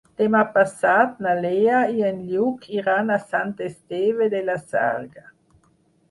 Demà 0.19 0.39
passat 0.53 1.19
na 1.25 1.33
Lea 1.41 1.81
i 1.97 2.01
en 2.07 2.23
Lluc 2.29 2.65
iran 2.77 3.15
a 3.15 3.17
Sant 3.33 3.51
Esteve 3.67 4.31
de 4.35 4.41
la 4.47 4.57
Sarga. 4.71 5.27